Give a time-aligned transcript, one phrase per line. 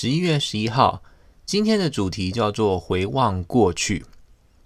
[0.00, 1.02] 十一月十一号，
[1.44, 4.02] 今天的主题叫做回望过去。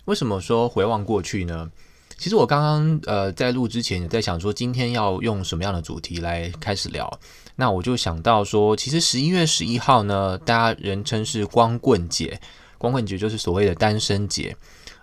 [0.05, 1.69] 为什么说回望过去呢？
[2.17, 7.19] 其实我刚刚呃在录之前也在想说，今天要用什么样的主题来开始聊。
[7.57, 12.41] 那我就想到说，其实十一月十一号呢，大家人称是光棍节，
[12.79, 14.57] 光棍节就是所谓的单身节。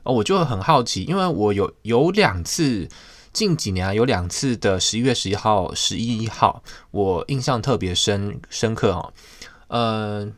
[0.03, 2.87] 哦，我就很好奇，因为我有有两次。
[3.33, 6.61] 近几年啊，有两次的十一月十一号、十一号，
[6.91, 9.13] 我印象特别深深刻哦。
[9.73, 10.33] 嗯、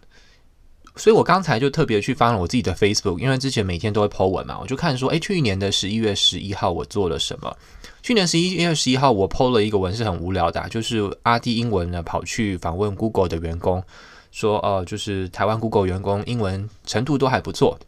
[0.96, 7.58] 所以我刚才就特别去翻了我自己的 Facebook，因为之前每天都会 po 文嘛，我就看说，哎，去年的十一月十一号我做了什么？
[8.04, 13.84] 去年十一月十一号我 po 了一个文是很无聊的、就是阿弟英文呢跑去访问 Google 的员工，
[14.32, 17.80] 说，呃，就是台湾 Google 员工英文程度都还不错，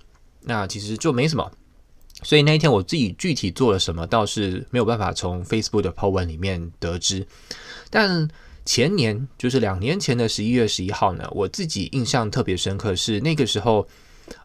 [0.42, 1.52] 那其实就没什么。
[2.24, 7.28] 所以那一天我自己具体做了什么，倒是没有办法从 Facebook 的 po 文里面得知。
[7.90, 8.28] 但
[8.66, 13.88] 前年，就是两年前的十一月十一号呢，我自己印象特别深刻，是那个时候，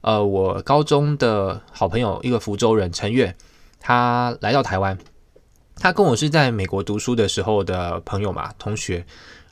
[0.02, 3.34] 呃，我高中的好朋友一个福州人陈月，
[3.80, 4.96] 他来到台湾，
[5.76, 9.04] 他跟我是在美国读书的时候的朋友嘛，同学，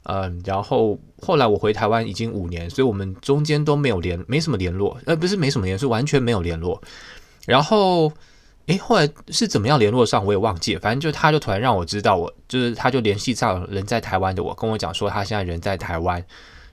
[0.03, 6.81] 嗯、然后后来我回台湾已经五年，所以我们中间都没有联，没什么联络，呃，不是没什么联络，是完全没有联络。
[7.47, 8.13] 然后，
[8.69, 10.81] 诶，后来是怎么样联络上，我也忘记了。
[10.81, 16.23] 反正就他，就突然让我知道我，就是他，就联系上人在台湾的我，跟我讲说他现在人在台湾，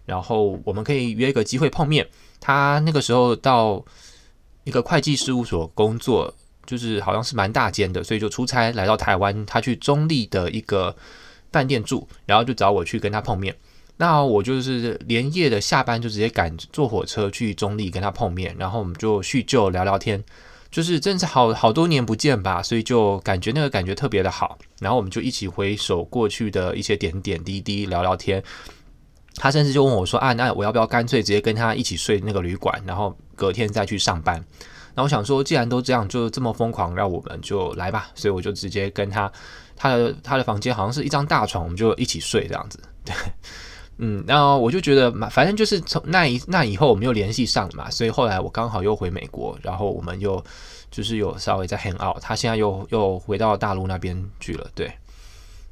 [0.05, 2.05] 然后我们可以约一个机会碰面。
[2.41, 3.83] 他那个时候到
[4.65, 6.33] 一个会计事务所工作，
[6.65, 9.45] 就是好像是蛮大间的，所以就出差来到台湾。
[9.45, 10.93] 他去中立的一个
[11.53, 13.55] 饭店住，然后就找我去跟他碰面。
[13.95, 20.21] 那我就是连夜的下班就直接赶坐火车去中立跟他碰面，然后我们就叙旧聊聊天。
[20.75, 24.57] 就是真是好好多年不见吧，所以就感觉那个感觉特别的好。
[24.81, 28.43] 然后我们就一起回首过去的一些点点滴滴，聊聊天。
[29.37, 34.35] 他甚至就问我说：“啊，那我要不要干脆直接跟他一起睡那个旅馆，然后隔天再去上班？”
[34.93, 38.11] 然后我想说，既然都这样，就这么疯狂，让我们就来吧。
[38.13, 39.31] 所以我就直接跟他，
[39.77, 42.77] 他的他的房间好像是一张大床，我们就一起睡这样子。
[43.05, 43.15] 对。
[43.97, 50.43] 嗯，然后我就觉得嘛，反正就是从那一那以后我们又联系上了嘛，所以后来我刚好又回美国，然后我们又
[50.91, 54.91] 就是有稍微在 hang out，他现在又又回到大陆那边去了，对，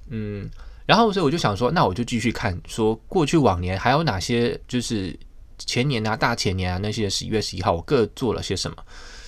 [0.07, 0.49] 嗯，
[0.85, 5.13] 然后所以我就想说，那我就继续看，说过去往年还有哪些，就是
[5.57, 8.77] 前年啊、大前年啊那些十一月十一号我各做了些什么，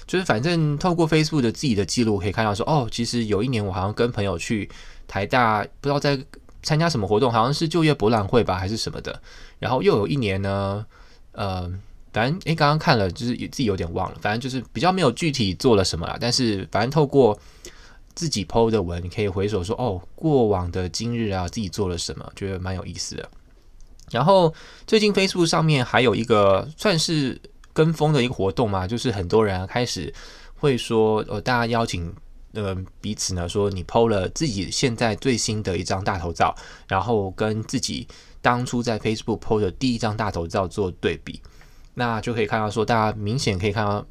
[0.08, 4.70] 就是反正透过 Facebook 的自己的记录可以看到说，哦，其实有一年我好像跟朋友去
[5.06, 6.18] 台大，不知道在。
[6.66, 7.32] 参加什么活动？
[7.32, 9.22] 好像是就业博览会吧，还是什么的。
[9.60, 10.84] 然后又有一年呢，
[11.32, 11.72] 呃，
[12.12, 14.18] 反正诶，刚刚看了，就是自己有点忘了。
[14.20, 16.18] 反正就是比较没有具体做了什么啦。
[16.20, 17.40] 但是反正透过
[18.16, 23.30] 自己 PO 的文，你可以回首说，哦，过往的今日啊，自己做了什么，觉得蛮有意思的。
[24.10, 24.52] 然后
[24.88, 27.40] 最近 Facebook 上面还有一个算是
[27.74, 30.12] 跟风的一个活动嘛，就是很多人开始
[30.56, 32.12] 会说，呃，大家邀请。
[32.56, 36.56] 呃，彼此呢说，你 PO 了自己现在最新的一张大头照，
[36.88, 38.08] 然后跟自己
[38.42, 41.42] 当初在 Facebook PO 的第一张大头照做对比，
[41.94, 44.06] 那就可以看到说，大家明显可以看到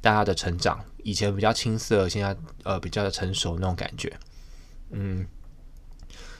[0.00, 4.12] 大家的成长，以前比较青涩，现在呃比较成熟那种感觉。
[4.92, 5.26] 嗯，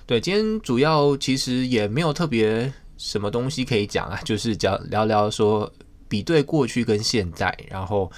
[0.06, 5.70] 对，今天主要其实也没有特别什么东西可以讲啊，就是讲聊聊说
[6.08, 8.10] 比对过去跟现在，然后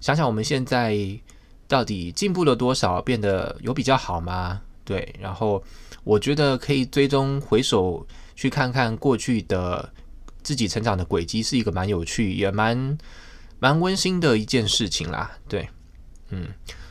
[0.00, 0.96] 想想我们现在。
[1.68, 3.00] 到底进步了多少？
[3.02, 4.60] 变得有比较好吗？
[4.84, 5.62] 对，然后
[6.04, 8.06] 我觉得可以追踪回首
[8.36, 9.92] 去看看过去的
[10.44, 12.96] 自己成长的轨迹，是一个蛮有趣也蛮
[13.58, 15.38] 蛮温馨的一件事情啦。
[15.48, 15.68] 对，
[16.30, 16.46] 嗯，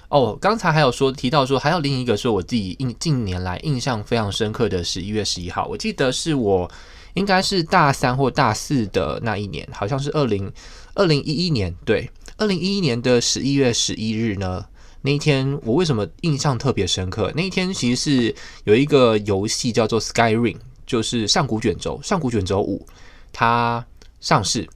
[0.09, 6.69] 哦，刚才还有说提到说还有另一个说我自己印近年来印象非常深刻的十一月十一号，我记得是我
[7.13, 10.51] 应该是大三或大四的那一年，好像是二零
[10.95, 12.11] 二零一一年，对。
[12.37, 14.65] 二零一一年的十一月十一日呢，
[15.01, 17.31] 那一天我为什么印象特别深刻？
[17.35, 18.35] 那一天其实是
[18.65, 22.85] 有一个游戏叫做 Skyrim，就是上古卷轴，上古卷轴五，
[23.31, 23.85] 它
[24.19, 24.67] 上市。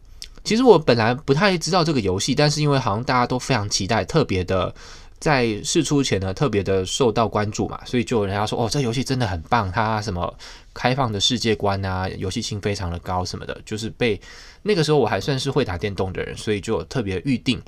[0.42, 4.74] 其实我本来不太知道这个游戏，但是因为好像大家都非常期待，特别的
[5.20, 10.34] 在试出前呢，特别的受到关注嘛，所以就有人家说哦，这游戏真的很棒，它什么
[10.74, 14.20] 开放的世界观啊，游戏性非常的高什么的，就是被。
[14.64, 17.62] 那个时候我还算是会打电动的人，所以就特别预定。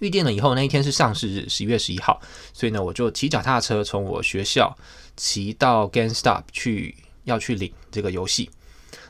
[0.00, 2.20] 预定了以后，那一天是上市日，十一月十一号，
[2.52, 4.76] 所以呢，我就骑脚踏车从我学校
[5.16, 8.50] 骑到 GameStop 去，要去领这个游戏。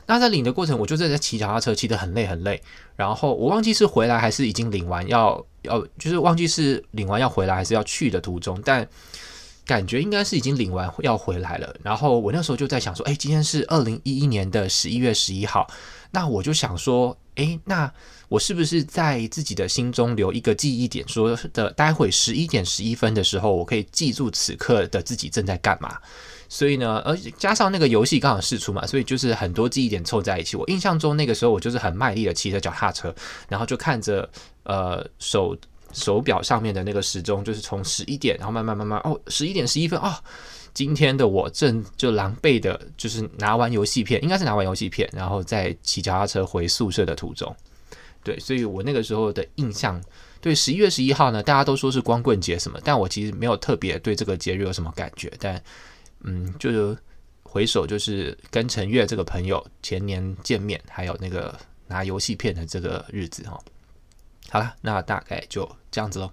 [0.06, 2.60] 那在领的过程，我就在骑脚踏车，骑得很累很累。
[2.96, 8.60] 然后我忘记是回来还是已经领完要要，就是忘记是领完要回来还是要去的途中。
[8.64, 8.86] 但
[9.66, 11.74] 感觉应该是已经领完要回来了。
[11.82, 15.66] 然后我那时候就在想说，哎，今天是二零一一年的十一月十一号，
[16.10, 17.92] 那我就想说，哎，那
[18.28, 25.98] 我是不是在自己的心中留一个记忆点，说的待会十一点十一分的时候，我可以记住此刻的自己正在干嘛？
[26.48, 30.56] 所以呢，而加上那个游戏刚好试出嘛，所以就是很多记忆点凑在一起。
[30.56, 33.12] 我印象中那个时候我就是很卖力的骑着脚踏车，
[33.48, 34.28] 然后就看着
[34.64, 35.56] 呃手
[35.94, 40.12] 手表上面的那个时钟，就是从十一点，然后慢慢慢慢哦，十一点十一分哦，
[40.74, 47.54] 今天的我正就狼狈的，就是拿完游戏片，应该是拿完游戏片，然后在骑脚踏车回宿舍的途中。
[48.22, 50.02] 对，所以我那个时候的印象，
[50.40, 55.62] 对十一月十一号呢，大家都说是光棍节什么，但我其实没有特别对这个节日有什么感觉，但。
[56.26, 56.96] 嗯，就是
[57.42, 61.54] 回首，就是跟陈月这个朋友前年见面，还有那个
[61.86, 63.60] 拿游戏片的这个日子哈。
[64.50, 66.30] 好了，那大概就这样子喽。